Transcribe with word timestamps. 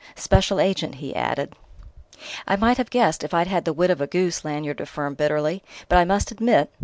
"Special 0.15 0.59
agent," 0.59 0.95
he 0.95 1.15
added. 1.15 1.53
"I 2.47 2.55
might 2.55 2.77
have 2.79 2.89
guessed, 2.89 3.23
if 3.23 3.35
I'd 3.35 3.45
had 3.45 3.65
the 3.65 3.71
wit 3.71 3.91
of 3.91 4.01
a 4.01 4.07
goose!" 4.07 4.43
Lanyard 4.43 4.81
affirmed 4.81 5.17
bitterly. 5.17 5.61
"But 5.87 5.99
I 5.99 6.05
must 6.05 6.31
admit..." 6.31 6.71